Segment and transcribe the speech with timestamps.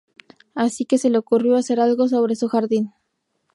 [0.55, 2.91] Así que se le ocurrió hacer algo sobre su jardín.